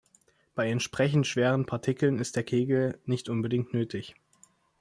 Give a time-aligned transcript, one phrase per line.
[0.55, 4.15] Bei entsprechend schweren Partikeln ist der Kegel nicht unbedingt nötig.